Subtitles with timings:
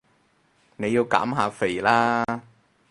[0.77, 2.25] 你要減下肥啦